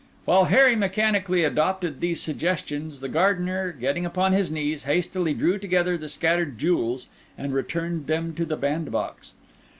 [0.25, 5.95] While Harry mechanically adopted these suggestions, the gardener, getting upon his knees, hastily drew together
[5.95, 7.05] the scattered jewels
[7.37, 9.33] and returned them to the bandbox.